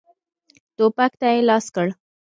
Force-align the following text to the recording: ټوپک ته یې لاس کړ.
ټوپک 0.75 1.11
ته 1.19 1.27
یې 1.33 1.41
لاس 1.49 1.65
کړ. 1.75 1.87